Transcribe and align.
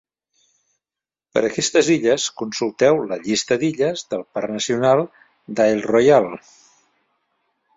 Per 1.37 1.41
a 1.41 1.49
aquestes 1.49 1.91
illes, 1.95 2.25
consulteu 2.43 3.01
la 3.11 3.19
llista 3.27 3.59
d'illes 3.65 4.03
del 4.15 4.25
parc 4.39 4.55
nacional 4.55 5.05
d'Isle 5.59 5.87
Royale. 5.93 6.45